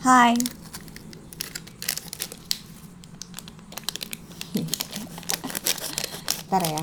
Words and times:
Hai. 0.00 0.32
Ntar 6.48 6.64
ya. 6.64 6.80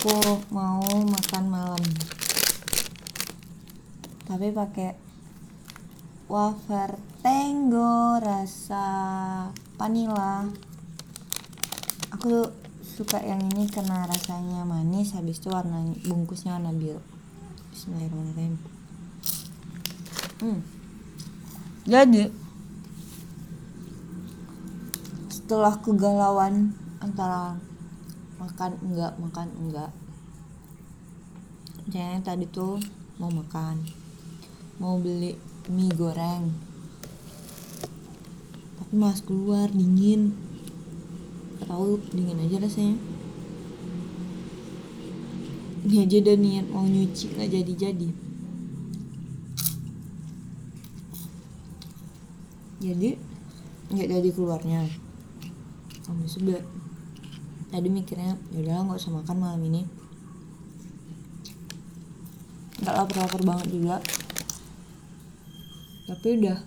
Aku 0.00 0.40
mau 0.48 0.80
makan 0.80 1.44
malam. 1.52 1.84
Tapi 4.24 4.48
pakai 4.48 4.96
wafer 6.32 6.96
Tango 7.20 8.16
rasa 8.24 8.88
vanilla. 9.76 10.48
Aku 12.16 12.48
suka 12.80 13.20
yang 13.20 13.44
ini 13.52 13.68
karena 13.68 14.08
rasanya 14.08 14.64
manis 14.64 15.12
habis 15.12 15.36
itu 15.36 15.52
warna 15.52 15.84
bungkusnya 16.08 16.56
warna 16.56 16.72
biru. 16.72 17.04
Bismillahirrahmanirrahim. 17.76 18.56
Hmm. 20.40 20.75
Jadi 21.86 22.26
setelah 25.30 25.78
kegalauan 25.78 26.74
antara 26.98 27.54
makan 28.42 28.74
enggak 28.82 29.14
makan 29.22 29.48
enggak 29.54 29.94
Jangan 31.86 32.26
tadi 32.26 32.50
tuh 32.50 32.82
mau 33.22 33.30
makan 33.30 33.86
mau 34.82 34.98
beli 34.98 35.38
mie 35.70 35.94
goreng. 35.94 36.50
Tapi 38.82 38.92
mas 38.98 39.22
keluar 39.22 39.70
dingin. 39.70 40.34
Tahu 41.62 42.02
dingin 42.10 42.42
aja 42.42 42.58
rasanya. 42.60 42.98
Ini 45.86 46.02
aja 46.02 46.16
udah 46.18 46.36
niat 46.36 46.66
mau 46.66 46.82
nyuci 46.82 47.38
nggak 47.38 47.50
jadi 47.54 47.72
jadi 52.76 53.16
nggak 53.88 54.08
jadi 54.08 54.28
keluarnya. 54.36 54.82
Habis 56.06 56.36
itu 56.36 56.54
tadi 57.72 57.88
mikirnya 57.88 58.36
ya 58.52 58.58
udahlah 58.62 58.82
nggak 58.92 59.00
usah 59.00 59.12
makan 59.16 59.36
malam 59.40 59.62
ini. 59.64 59.82
Nggak 62.82 62.94
lapar 62.94 63.16
lapar 63.24 63.42
banget 63.42 63.68
juga. 63.72 63.96
Tapi 66.06 66.26
udah 66.36 66.58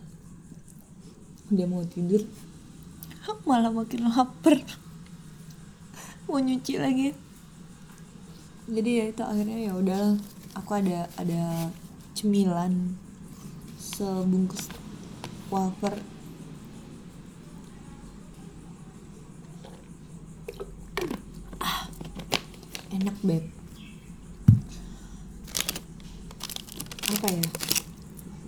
udah 1.54 1.66
mau 1.70 1.84
tidur. 1.86 2.26
Malah 3.48 3.70
makin 3.70 4.10
lapar. 4.10 4.58
Mau 6.26 6.42
nyuci 6.42 6.82
lagi. 6.82 7.14
Jadi 8.70 8.90
ya 8.90 9.06
itu 9.10 9.22
akhirnya 9.22 9.58
ya 9.70 9.72
udahlah. 9.78 10.18
Aku 10.58 10.74
ada 10.74 11.06
ada 11.18 11.70
cemilan 12.18 12.98
sebungkus 13.78 14.68
wafer 15.50 15.98
ah 21.58 21.90
enak 22.94 23.18
beb. 23.26 23.44
Apa 27.10 27.28
ya? 27.34 27.46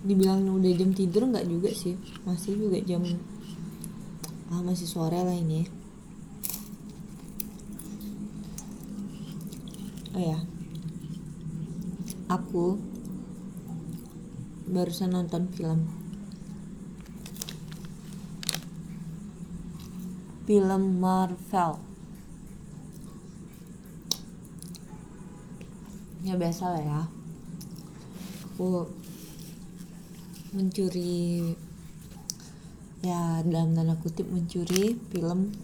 Dibilang 0.06 0.46
udah 0.46 0.72
jam 0.78 0.94
tidur 0.94 1.26
nggak 1.26 1.50
juga 1.50 1.74
sih? 1.74 1.98
Masih 2.22 2.54
juga 2.54 2.78
jam 2.86 3.02
ah 4.52 4.60
masih 4.62 4.86
sore 4.86 5.16
lah 5.16 5.32
ini 5.32 5.64
oh 10.12 10.20
ya. 10.20 10.38
Aku 12.28 12.76
barusan 14.68 15.16
nonton 15.16 15.48
film 15.52 16.01
film 20.42 20.98
Marvel. 20.98 21.78
Ya 26.26 26.34
biasa 26.34 26.74
lah 26.74 26.82
ya. 26.82 27.02
Aku 28.52 28.90
mencuri 30.54 31.54
ya 33.02 33.42
dalam 33.46 33.74
tanda 33.74 33.94
kutip 33.98 34.26
mencuri 34.30 34.98
film. 35.10 35.54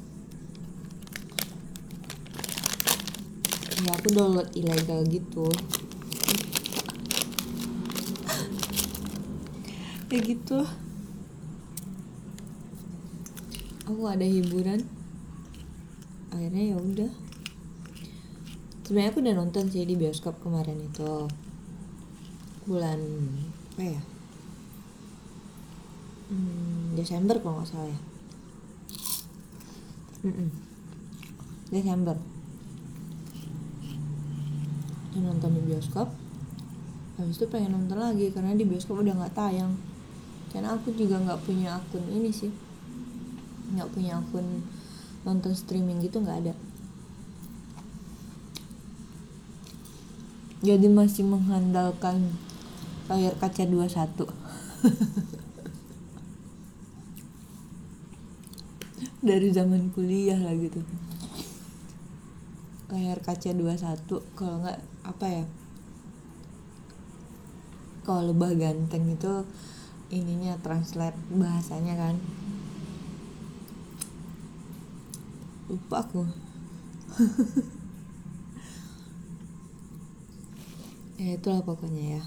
Ya 3.82 3.94
aku 3.94 4.08
download 4.14 4.50
ilegal 4.54 5.06
gitu. 5.10 5.46
Kayak 10.06 10.22
gitu 10.34 10.87
aku 13.88 14.04
ada 14.04 14.28
hiburan. 14.28 14.84
Akhirnya 16.28 16.76
ya 16.76 16.76
udah. 16.76 17.08
Sebenarnya 18.84 19.10
aku 19.16 19.20
udah 19.24 19.34
nonton 19.36 19.64
sih 19.72 19.88
di 19.88 19.96
bioskop 19.96 20.36
kemarin 20.44 20.76
itu. 20.76 21.24
Bulan 22.68 23.00
apa 23.72 23.82
ya? 23.96 24.02
Hmm, 26.28 26.92
Desember 26.92 27.40
kalau 27.40 27.64
nggak 27.64 27.68
salah 27.72 27.88
ya. 27.88 28.00
Mm-mm. 30.28 30.52
Desember. 31.72 32.16
Dia 35.16 35.20
nonton 35.24 35.56
di 35.56 35.64
bioskop. 35.64 36.12
Habis 37.16 37.40
itu 37.40 37.48
pengen 37.48 37.72
nonton 37.72 37.96
lagi 37.96 38.28
karena 38.36 38.52
di 38.52 38.68
bioskop 38.68 39.00
udah 39.00 39.16
nggak 39.16 39.32
tayang. 39.32 39.72
Karena 40.52 40.76
aku 40.76 40.92
juga 40.92 41.16
nggak 41.16 41.40
punya 41.48 41.80
akun 41.80 42.04
ini 42.12 42.28
sih 42.28 42.67
nggak 43.74 43.90
punya 43.92 44.20
akun 44.20 44.62
nonton 45.26 45.52
streaming 45.56 46.00
gitu 46.04 46.20
nggak 46.22 46.46
ada. 46.46 46.54
Jadi 50.58 50.90
masih 50.90 51.22
mengandalkan 51.22 52.34
layar 53.06 53.32
kaca 53.38 53.62
21 53.62 54.26
dari 59.28 59.48
zaman 59.54 59.94
kuliah 59.94 60.38
lah 60.38 60.52
gitu. 60.58 60.82
Layar 62.90 63.20
kaca 63.22 63.54
21 63.54 64.02
kalau 64.34 64.64
nggak 64.64 64.80
apa 65.06 65.26
ya 65.28 65.44
kalau 68.08 68.32
lebah 68.32 68.56
ganteng 68.56 69.04
itu 69.12 69.44
ininya 70.08 70.56
translate 70.64 71.12
bahasanya 71.28 71.92
kan 71.92 72.16
lupa 75.68 76.00
aku. 76.00 76.24
Ya 81.20 81.32
itulah 81.36 81.60
pokoknya 81.60 82.18
ya. 82.18 82.22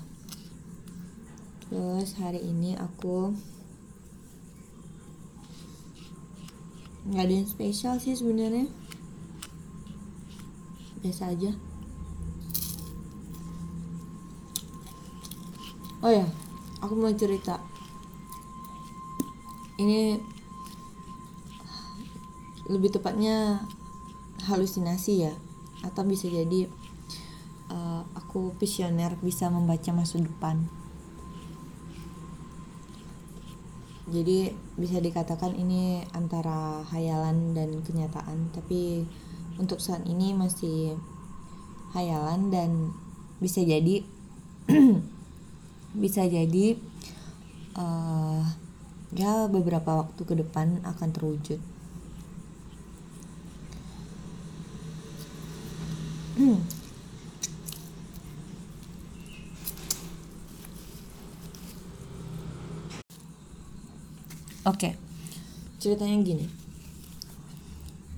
Terus 1.66 2.14
hari 2.22 2.46
ini 2.46 2.78
aku 2.78 3.34
nggak 7.10 7.26
ada 7.26 7.34
yang 7.34 7.50
spesial 7.50 7.98
sih 7.98 8.14
sebenarnya. 8.14 8.70
Biasa 11.02 11.34
aja. 11.34 11.52
Oh 16.06 16.14
ya 16.14 16.30
aku 16.82 16.94
mau 16.94 17.10
cerita. 17.18 17.58
Ini 19.82 20.22
lebih 22.72 22.96
tepatnya 22.96 23.68
halusinasi 24.48 25.28
ya. 25.28 25.34
Atau 25.84 26.08
bisa 26.08 26.32
jadi 26.32 26.72
uh, 27.68 28.08
aku 28.16 28.56
visioner 28.56 29.20
bisa 29.20 29.52
membaca 29.52 29.92
masa 29.92 30.24
depan. 30.24 30.64
Jadi 34.12 34.52
bisa 34.76 35.00
dikatakan 35.00 35.56
ini 35.56 36.04
antara 36.16 36.84
hayalan 36.96 37.52
dan 37.52 37.84
kenyataan. 37.84 38.56
Tapi 38.56 39.04
untuk 39.60 39.84
saat 39.84 40.08
ini 40.08 40.32
masih 40.32 40.96
hayalan 41.92 42.52
dan 42.52 42.72
bisa 43.44 43.60
jadi 43.64 44.04
bisa 46.04 46.24
jadi 46.24 46.80
uh, 47.76 48.44
ya 49.12 49.52
beberapa 49.52 50.08
waktu 50.08 50.22
ke 50.24 50.36
depan 50.40 50.80
akan 50.88 51.10
terwujud 51.12 51.60
Oke, 64.62 64.94
ceritanya 65.78 66.18
gini. 66.22 66.46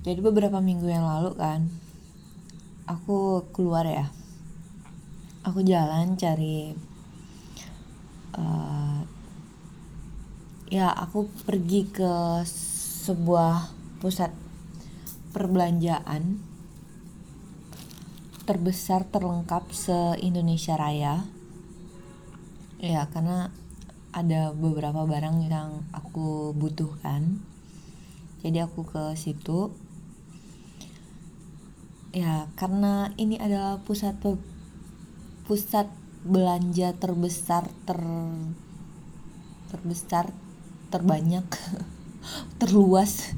Jadi 0.04 0.20
beberapa 0.20 0.60
minggu 0.60 0.88
yang 0.88 1.04
lalu 1.04 1.36
kan, 1.36 1.68
aku 2.84 3.48
keluar 3.52 3.84
ya. 3.88 4.08
Aku 5.44 5.60
jalan 5.60 6.16
cari 6.16 6.72
uh, 8.36 9.04
ya 10.72 10.88
aku 10.88 11.28
pergi 11.44 11.84
ke 11.92 12.40
sebuah 13.04 13.68
pusat 14.00 14.32
perbelanjaan 15.36 16.53
terbesar 18.44 19.08
terlengkap 19.08 19.72
se 19.72 20.20
Indonesia 20.20 20.76
Raya. 20.76 21.24
Ya 22.78 23.08
karena 23.08 23.48
ada 24.12 24.52
beberapa 24.52 25.08
barang 25.08 25.48
yang 25.48 25.82
aku 25.90 26.52
butuhkan. 26.52 27.40
Jadi 28.44 28.60
aku 28.60 28.84
ke 28.84 29.16
situ. 29.16 29.72
Ya 32.14 32.46
karena 32.54 33.10
ini 33.16 33.40
adalah 33.40 33.80
pusat 33.82 34.14
pusat 35.48 35.88
belanja 36.24 36.96
terbesar 36.96 37.68
ter 37.84 38.00
terbesar 39.68 40.30
terbanyak 40.94 41.44
terluas 42.62 43.34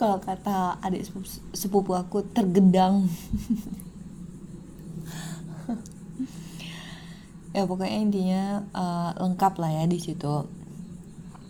kalau 0.00 0.16
kata 0.16 0.80
adik 0.80 1.04
sepupu 1.52 1.92
aku 1.92 2.24
tergedang. 2.32 3.04
Ya 7.50 7.66
pokoknya 7.66 7.98
intinya 7.98 8.62
uh, 8.78 9.10
lengkap 9.18 9.58
lah 9.58 9.74
ya 9.74 9.84
di 9.90 9.98
situ. 9.98 10.46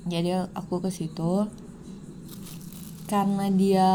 Jadi 0.08 0.32
aku 0.56 0.80
ke 0.80 0.88
situ 0.88 1.44
karena 3.04 3.52
dia 3.52 3.88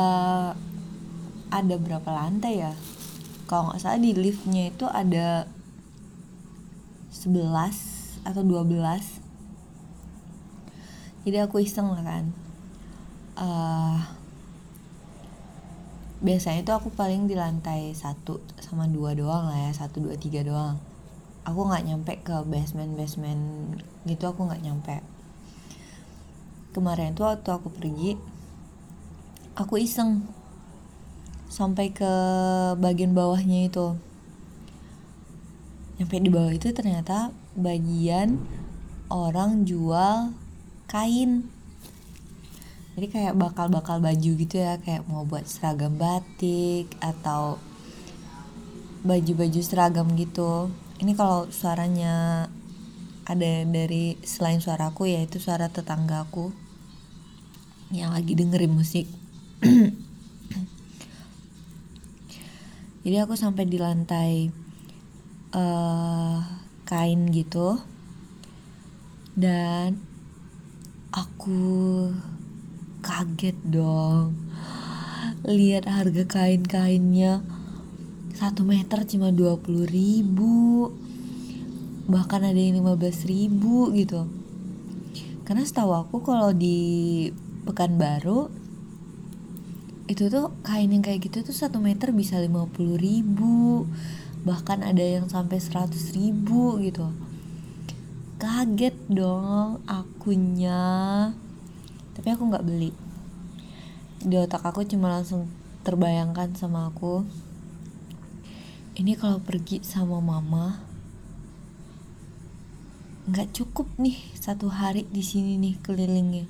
ada 1.50 1.76
berapa 1.82 2.06
lantai 2.06 2.62
ya? 2.62 2.78
Kalau 3.50 3.74
nggak 3.74 3.82
salah 3.82 3.98
di 3.98 4.14
liftnya 4.14 4.70
itu 4.70 4.86
ada 4.86 5.50
11 7.10 8.22
atau 8.22 8.42
12 8.46 9.26
jadi 11.26 11.50
aku 11.50 11.58
iseng 11.66 11.90
lah 11.90 12.06
kan. 12.06 12.26
Uh, 13.34 13.98
biasanya 16.26 16.66
itu 16.66 16.74
aku 16.74 16.90
paling 16.90 17.30
di 17.30 17.38
lantai 17.38 17.94
satu 17.94 18.42
sama 18.58 18.90
dua 18.90 19.14
doang 19.14 19.46
lah 19.46 19.70
ya 19.70 19.72
satu 19.78 20.02
dua 20.02 20.18
tiga 20.18 20.42
doang. 20.42 20.82
Aku 21.46 21.70
nggak 21.70 21.86
nyampe 21.86 22.14
ke 22.26 22.42
basement 22.50 22.98
basement 22.98 23.78
gitu 24.10 24.26
aku 24.26 24.50
nggak 24.50 24.66
nyampe. 24.66 25.06
Kemarin 26.74 27.14
tuh 27.14 27.30
waktu 27.30 27.50
aku 27.54 27.70
pergi 27.70 28.18
aku 29.54 29.78
iseng 29.78 30.26
sampai 31.46 31.94
ke 31.94 32.12
bagian 32.82 33.14
bawahnya 33.14 33.70
itu. 33.70 33.94
Nyampe 36.02 36.26
di 36.26 36.34
bawah 36.34 36.52
itu 36.52 36.74
ternyata 36.74 37.30
bagian 37.54 38.42
orang 39.14 39.64
jual 39.64 40.34
kain 40.90 41.54
jadi 42.96 43.08
kayak 43.12 43.36
bakal-bakal 43.36 44.00
baju 44.00 44.32
gitu 44.40 44.56
ya 44.56 44.80
kayak 44.80 45.04
mau 45.12 45.28
buat 45.28 45.44
seragam 45.44 46.00
batik 46.00 46.88
atau 47.04 47.60
baju-baju 49.04 49.60
seragam 49.60 50.16
gitu. 50.16 50.72
Ini 51.04 51.12
kalau 51.12 51.52
suaranya 51.52 52.48
ada 53.28 53.52
dari 53.68 54.16
selain 54.24 54.64
suaraku 54.64 55.12
ya 55.12 55.20
itu 55.28 55.44
suara 55.44 55.68
tetanggaku 55.68 56.56
yang 57.92 58.16
lagi 58.16 58.32
dengerin 58.32 58.72
musik. 58.72 59.12
Jadi 63.06 63.18
aku 63.22 63.36
sampai 63.36 63.68
di 63.68 63.76
lantai 63.78 64.50
uh, 65.52 66.40
kain 66.88 67.28
gitu. 67.30 67.76
Dan 69.36 70.00
aku 71.12 72.08
kaget 73.06 73.54
dong. 73.70 74.34
Lihat 75.46 75.86
harga 75.86 76.26
kain-kainnya. 76.26 77.46
Satu 78.34 78.66
meter 78.66 79.06
cuma 79.06 79.30
dua 79.30 79.62
puluh 79.62 79.86
ribu. 79.86 80.90
Bahkan 82.10 82.42
ada 82.50 82.58
yang 82.58 82.82
lima 82.82 82.98
belas 82.98 83.22
ribu 83.30 83.94
gitu. 83.94 84.26
Karena 85.46 85.62
setahu 85.62 85.94
aku 85.94 86.26
kalau 86.26 86.50
di 86.50 87.30
Pekanbaru 87.66 88.50
itu 90.06 90.30
tuh 90.30 90.54
kain 90.62 90.94
yang 90.94 91.02
kayak 91.02 91.26
gitu 91.26 91.42
tuh 91.42 91.54
satu 91.54 91.82
meter 91.82 92.10
bisa 92.10 92.42
lima 92.42 92.66
puluh 92.66 92.98
ribu. 92.98 93.86
Bahkan 94.46 94.82
ada 94.82 95.02
yang 95.02 95.30
sampai 95.30 95.62
seratus 95.62 96.14
ribu 96.18 96.82
gitu. 96.82 97.10
Kaget 98.42 98.98
dong 99.10 99.82
akunya 99.86 101.34
tapi 102.16 102.32
aku 102.32 102.48
nggak 102.48 102.66
beli. 102.66 102.96
Di 104.26 104.36
otak 104.40 104.64
aku 104.64 104.88
cuma 104.88 105.12
langsung 105.12 105.52
terbayangkan 105.86 106.58
sama 106.58 106.90
aku 106.90 107.22
ini 108.96 109.14
kalau 109.20 109.44
pergi 109.44 109.84
sama 109.84 110.24
mama 110.24 110.80
nggak 113.28 113.52
cukup 113.52 113.92
nih 114.00 114.16
satu 114.38 114.72
hari 114.72 115.04
di 115.12 115.20
sini 115.20 115.60
nih 115.60 115.76
kelilingnya. 115.84 116.46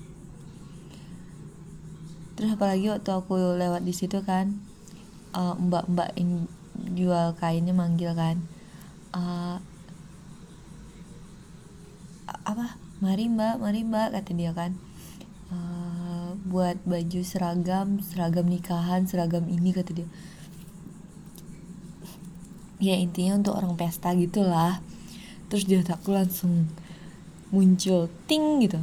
Terus 2.36 2.54
apalagi 2.54 2.92
waktu 2.92 3.10
aku 3.16 3.58
lewat 3.58 3.82
di 3.82 3.96
situ 3.96 4.22
kan 4.22 4.60
uh, 5.34 5.56
mbak-mbak 5.56 6.14
yang 6.20 6.46
jual 6.94 7.34
kainnya 7.40 7.72
manggil 7.74 8.12
kan 8.14 8.44
uh, 9.16 9.58
apa? 12.46 12.78
Mari 13.04 13.28
mbak 13.28 13.60
mari 13.60 13.84
mbak 13.84 14.16
kata 14.16 14.32
dia 14.32 14.56
kan 14.56 14.80
buat 16.46 16.78
baju 16.86 17.22
seragam 17.26 18.00
seragam 18.00 18.46
nikahan 18.46 19.10
seragam 19.10 19.50
ini 19.50 19.74
kata 19.74 19.92
dia. 19.92 20.08
Ya 22.80 23.00
intinya 23.00 23.40
untuk 23.40 23.56
orang 23.58 23.74
pesta 23.80 24.14
gitulah. 24.14 24.84
Terus 25.48 25.66
di 25.66 25.80
otakku 25.80 26.12
langsung 26.12 26.70
muncul 27.50 28.12
ting 28.30 28.62
gitu. 28.62 28.82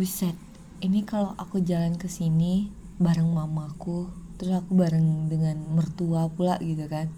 Buset 0.00 0.34
ini 0.80 1.04
kalau 1.04 1.36
aku 1.36 1.60
jalan 1.60 2.00
ke 2.00 2.08
sini 2.08 2.72
bareng 2.96 3.28
mamaku 3.28 4.08
terus 4.40 4.56
aku 4.64 4.72
bareng 4.72 5.28
dengan 5.28 5.60
mertua 5.76 6.32
pula 6.32 6.56
gitu 6.64 6.88
kan. 6.88 7.12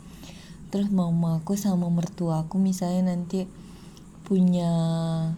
Terus 0.74 0.90
mamaku 0.90 1.54
sama 1.54 1.86
mertuaku 1.86 2.58
misalnya 2.58 3.14
nanti 3.14 3.46
punya 4.26 4.72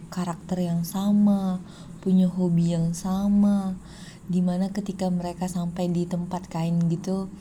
karakter 0.09 0.65
yang 0.65 0.87
sama 0.87 1.61
punya 2.05 2.29
hobi 2.29 2.77
yang 2.77 2.93
sama 2.93 3.81
di 4.29 4.45
mana 4.45 4.69
ketika 4.69 5.09
mereka 5.09 5.49
sampai 5.49 5.89
di 5.89 6.05
tempat 6.05 6.53
kain 6.53 6.77
gitu 6.93 7.33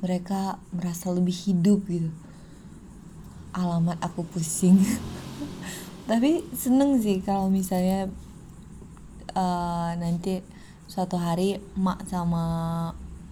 mereka 0.00 0.60
merasa 0.72 1.12
lebih 1.12 1.32
hidup 1.32 1.84
gitu. 1.88 2.08
Alamat 3.56 3.96
aku 4.00 4.24
pusing. 4.24 4.76
Tapi 6.10 6.44
seneng 6.52 7.00
sih 7.00 7.20
kalau 7.24 7.48
misalnya 7.48 8.08
uh, 9.36 9.92
nanti 9.96 10.44
suatu 10.86 11.18
hari 11.18 11.58
mak 11.74 12.04
sama 12.06 12.44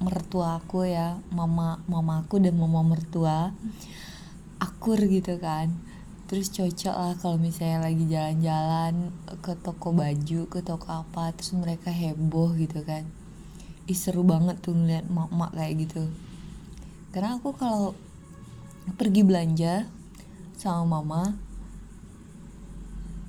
mertua 0.02 0.58
aku 0.58 0.84
ya 0.90 1.22
mama 1.30 1.78
mamaku 1.86 2.42
dan 2.42 2.58
mama 2.58 2.82
mertua 2.82 3.54
akur 4.58 4.98
gitu 5.06 5.38
kan 5.38 5.70
terus 6.24 6.48
cocok 6.48 6.96
lah 6.96 7.14
kalau 7.20 7.36
misalnya 7.36 7.84
lagi 7.84 8.08
jalan-jalan 8.08 9.12
ke 9.44 9.52
toko 9.60 9.92
baju 9.92 10.40
ke 10.48 10.60
toko 10.64 11.04
apa 11.04 11.36
terus 11.36 11.52
mereka 11.52 11.92
heboh 11.92 12.56
gitu 12.56 12.80
kan. 12.80 13.04
Ih 13.84 13.98
seru 13.98 14.24
banget 14.24 14.64
tuh 14.64 14.72
ngeliat 14.72 15.04
mak-mak 15.12 15.52
kayak 15.52 15.84
gitu. 15.84 16.08
Karena 17.12 17.36
aku 17.36 17.52
kalau 17.52 17.92
pergi 18.96 19.20
belanja 19.20 19.84
sama 20.56 21.00
mama 21.00 21.36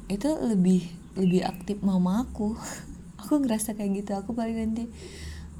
itu 0.07 0.29
lebih 0.39 0.87
lebih 1.19 1.43
aktif 1.43 1.83
mama 1.83 2.23
aku. 2.23 2.55
Aku 3.25 3.41
ngerasa 3.41 3.73
kayak 3.73 4.05
gitu 4.05 4.13
aku 4.13 4.37
paling 4.37 4.53
nanti 4.53 4.85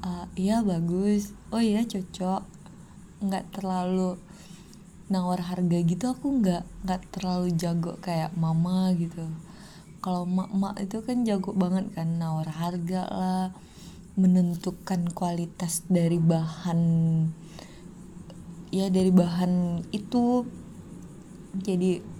uh, 0.06 0.30
iya 0.38 0.62
bagus. 0.62 1.34
Oh 1.50 1.58
iya 1.58 1.82
cocok. 1.82 2.46
Nggak 3.26 3.58
terlalu 3.58 4.14
nawar 5.06 5.38
harga 5.38 5.78
gitu 5.86 6.10
aku 6.10 6.42
nggak 6.42 6.66
nggak 6.82 7.02
terlalu 7.14 7.54
jago 7.54 7.94
kayak 8.02 8.34
mama 8.34 8.90
gitu. 8.98 9.22
Kalau 10.02 10.26
mak-mak 10.26 10.78
itu 10.82 11.02
kan 11.02 11.22
jago 11.26 11.54
banget 11.54 11.90
kan 11.94 12.18
nawar 12.18 12.46
harga 12.46 13.02
lah 13.10 13.46
menentukan 14.18 15.12
kualitas 15.12 15.86
dari 15.86 16.18
bahan 16.18 16.80
ya 18.74 18.90
dari 18.90 19.10
bahan 19.14 19.84
itu. 19.94 20.42
Jadi 21.56 22.16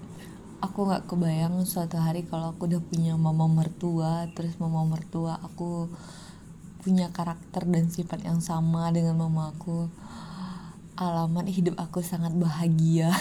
aku 0.62 0.88
nggak 0.88 1.06
kebayang 1.06 1.62
suatu 1.68 2.00
hari 2.00 2.24
kalau 2.24 2.56
aku 2.56 2.66
udah 2.66 2.80
punya 2.80 3.14
mama 3.14 3.44
mertua 3.46 4.26
terus 4.32 4.56
mama 4.56 4.82
mertua 4.88 5.36
aku 5.44 5.92
punya 6.80 7.10
karakter 7.12 7.66
dan 7.66 7.90
sifat 7.90 8.24
yang 8.24 8.40
sama 8.40 8.88
dengan 8.94 9.18
mama 9.18 9.52
aku 9.52 9.90
alamat 10.96 11.44
hidup 11.52 11.76
aku 11.76 12.00
sangat 12.00 12.32
bahagia. 12.32 13.12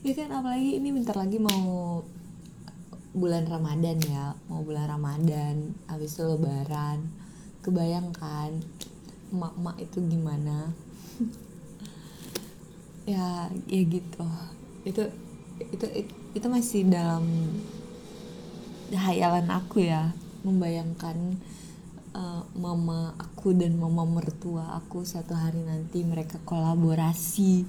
Ya 0.00 0.16
kan 0.16 0.32
apalagi 0.32 0.80
ini 0.80 0.96
bentar 0.96 1.12
lagi 1.12 1.36
mau 1.36 2.00
bulan 3.12 3.44
Ramadan 3.44 4.00
ya 4.00 4.32
mau 4.48 4.64
bulan 4.64 4.88
Ramadan 4.88 5.76
habis 5.90 6.16
itu 6.16 6.24
Lebaran. 6.24 7.04
Kebayangkan 7.60 8.64
emak-emak 9.34 9.76
itu 9.82 9.98
gimana? 10.06 10.70
Ya 13.08 13.50
ya 13.66 13.80
gitu. 13.90 14.28
Itu 14.86 15.02
itu 15.58 15.86
itu 16.30 16.46
masih 16.46 16.86
dalam 16.86 17.26
hayalan 18.94 19.50
aku 19.50 19.82
ya 19.82 20.14
membayangkan 20.46 21.36
uh, 22.14 22.42
mama 22.56 23.14
aku 23.18 23.54
dan 23.54 23.76
mama 23.78 24.06
mertua 24.06 24.78
aku 24.78 25.06
satu 25.06 25.34
hari 25.34 25.62
nanti 25.62 26.02
mereka 26.02 26.38
kolaborasi 26.44 27.66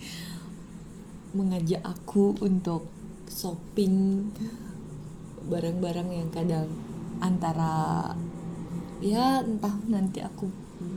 mengajak 1.32 1.80
aku 1.86 2.36
untuk 2.44 2.92
shopping 3.32 4.28
barang-barang 5.48 6.10
yang 6.12 6.30
kadang 6.30 6.68
antara 7.24 8.12
ya 9.02 9.42
entah 9.42 9.74
nanti 9.90 10.22
aku 10.22 10.50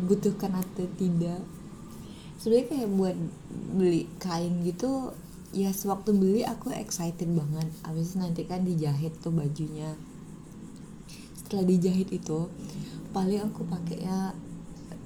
butuhkan 0.08 0.52
atau 0.56 0.84
tidak. 0.96 1.40
Sebenarnya 2.36 2.66
kayak 2.68 2.90
buat 2.92 3.16
beli 3.78 4.04
kain 4.20 4.64
gitu 4.66 5.14
ya 5.54 5.70
sewaktu 5.70 6.12
beli 6.12 6.42
aku 6.44 6.74
excited 6.74 7.30
banget. 7.30 7.68
Abis 7.86 8.18
nanti 8.18 8.44
kan 8.44 8.66
dijahit 8.66 9.16
tuh 9.22 9.32
bajunya. 9.32 9.96
Setelah 11.38 11.64
dijahit 11.64 12.10
itu 12.10 12.48
paling 13.14 13.46
aku 13.46 13.62
pakainya 13.70 14.34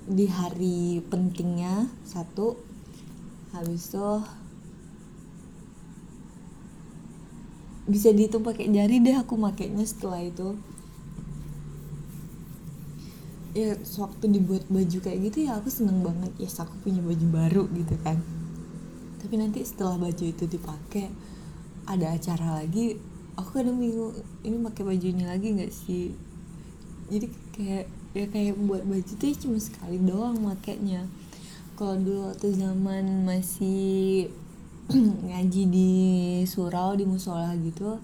di 0.08 0.24
hari 0.24 1.04
pentingnya 1.12 1.92
satu. 2.08 2.56
Habis 3.52 3.92
itu 3.92 4.08
bisa 7.88 8.08
dihitung 8.12 8.44
pakai 8.44 8.72
jari 8.72 9.04
deh 9.04 9.16
aku 9.20 9.36
makainya 9.36 9.84
setelah 9.84 10.24
itu. 10.24 10.56
Ya 13.52 13.76
sewaktu 13.84 14.32
dibuat 14.32 14.64
baju 14.72 14.98
kayak 15.04 15.18
gitu 15.28 15.44
ya 15.44 15.60
aku 15.60 15.68
seneng 15.68 16.00
banget. 16.00 16.32
Ya 16.40 16.48
yes, 16.48 16.64
aku 16.64 16.72
punya 16.88 17.04
baju 17.04 17.26
baru 17.28 17.62
gitu 17.76 17.94
kan. 18.00 18.24
Tapi 19.20 19.34
nanti 19.36 19.60
setelah 19.68 20.00
baju 20.00 20.24
itu 20.24 20.48
dipakai 20.48 21.12
ada 21.84 22.16
acara 22.16 22.64
lagi 22.64 22.96
aku 23.38 23.62
kadang 23.62 23.78
bingung 23.78 24.12
ini 24.42 24.58
pakai 24.66 24.82
baju 24.82 25.06
ini 25.06 25.24
lagi 25.24 25.48
nggak 25.54 25.72
sih? 25.72 26.10
Jadi 27.08 27.26
kayak 27.54 27.97
ya 28.18 28.26
kayak 28.26 28.58
buat 28.66 28.82
baju 28.82 29.12
tuh 29.14 29.26
ya 29.30 29.36
cuma 29.38 29.58
sekali 29.62 30.02
doang 30.02 30.42
makainya. 30.42 31.06
Kalau 31.78 31.94
dulu 31.94 32.34
waktu 32.34 32.50
zaman 32.58 33.22
masih 33.22 34.26
ngaji 35.30 35.62
di 35.70 35.92
surau 36.42 36.98
di 36.98 37.06
musola 37.06 37.54
gitu 37.60 38.02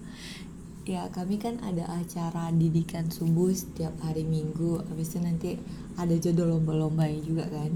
ya 0.85 1.09
kami 1.09 1.41
kan 1.41 1.57
ada 1.65 1.89
acara 1.97 2.53
didikan 2.53 3.09
subuh 3.09 3.51
setiap 3.51 3.91
hari 4.05 4.23
minggu. 4.23 4.79
Habis 4.87 5.17
itu 5.17 5.19
nanti 5.19 5.51
ada 5.99 6.13
jodoh 6.15 6.55
lomba-lomba 6.55 7.09
juga 7.19 7.49
kan. 7.49 7.73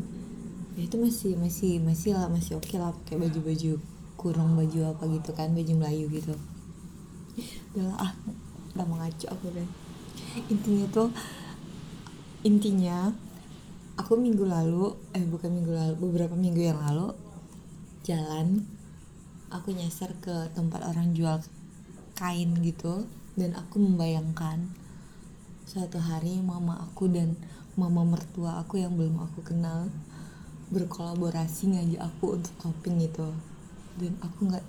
Ya 0.78 0.88
itu 0.88 0.96
masih 0.96 1.36
masih 1.36 1.84
masih 1.84 2.16
lah 2.16 2.32
masih 2.32 2.56
oke 2.56 2.70
okay 2.70 2.78
lah 2.80 2.94
pakai 3.04 3.20
baju-baju 3.20 3.82
kurung 4.16 4.56
baju 4.56 4.96
apa 4.96 5.04
gitu 5.12 5.36
kan 5.36 5.52
baju 5.52 5.74
Melayu 5.76 6.06
gitu. 6.08 6.38
Udah 7.76 7.98
ah 7.98 8.12
udah 8.78 8.86
mengacu 8.88 9.26
aku 9.28 9.52
deh. 9.58 9.68
Intinya 10.48 10.86
tuh 10.94 11.10
intinya 12.40 13.12
aku 14.00 14.16
minggu 14.16 14.48
lalu 14.48 14.96
eh 15.12 15.28
bukan 15.28 15.52
minggu 15.52 15.76
lalu 15.76 15.96
beberapa 16.00 16.36
minggu 16.40 16.72
yang 16.72 16.80
lalu 16.80 17.12
jalan 18.08 18.64
aku 19.52 19.76
nyasar 19.76 20.16
ke 20.24 20.48
tempat 20.56 20.88
orang 20.88 21.12
jual 21.12 21.44
kain 22.16 22.56
gitu 22.64 23.04
dan 23.36 23.56
aku 23.60 23.84
membayangkan 23.84 24.72
suatu 25.68 26.00
hari 26.00 26.40
mama 26.40 26.80
aku 26.80 27.12
dan 27.12 27.36
mama 27.76 28.08
mertua 28.08 28.64
aku 28.64 28.80
yang 28.80 28.96
belum 28.96 29.20
aku 29.20 29.44
kenal 29.44 29.92
berkolaborasi 30.70 31.76
ngajak 31.76 32.02
aku 32.04 32.38
untuk 32.38 32.54
shopping 32.62 33.02
gitu. 33.04 33.30
Dan 34.00 34.16
aku 34.22 34.48
nggak 34.48 34.66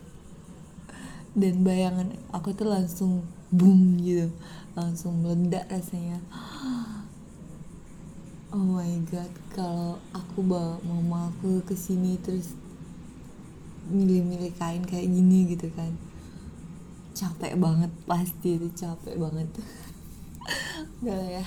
dan 1.39 1.63
bayangan 1.63 2.09
aku 2.35 2.51
tuh 2.51 2.67
langsung 2.67 3.23
boom 3.55 4.03
gitu 4.03 4.35
langsung 4.75 5.23
meledak 5.23 5.67
rasanya 5.71 6.19
oh 8.51 8.59
my 8.59 8.93
god 9.07 9.31
kalau 9.55 10.03
aku 10.11 10.43
bawa 10.43 10.83
mama 10.83 11.31
aku 11.31 11.63
ke 11.63 11.79
sini 11.79 12.19
terus 12.19 12.55
milih-milih 13.91 14.55
kain 14.59 14.83
kayak 14.83 15.07
gini 15.07 15.55
gitu 15.55 15.71
kan 15.75 15.95
capek 17.21 17.53
banget 17.59 17.93
pasti 18.09 18.57
itu 18.57 18.69
capek 18.73 19.21
banget. 19.21 19.49
Udah 21.05 21.21
ya. 21.21 21.45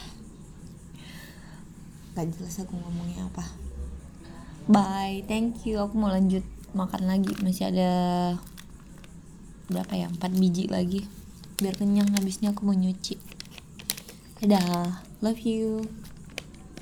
Gak 2.13 2.29
jelas 2.29 2.61
aku 2.61 2.77
ngomongnya 2.77 3.25
apa. 3.25 3.45
Bye 4.69 5.25
thank 5.25 5.65
you. 5.65 5.81
Aku 5.81 5.97
mau 5.97 6.13
lanjut 6.13 6.45
makan 6.77 7.09
lagi. 7.09 7.33
Masih 7.41 7.73
ada 7.73 7.91
berapa 9.71 9.93
ya? 9.97 10.07
Empat 10.13 10.37
biji 10.37 10.69
lagi. 10.69 11.09
Biar 11.57 11.73
kenyang 11.73 12.13
habisnya 12.13 12.53
aku 12.53 12.69
mau 12.69 12.77
nyuci. 12.77 13.17
Dadah. 14.45 15.01
Love 15.23 15.41
you 15.41 15.87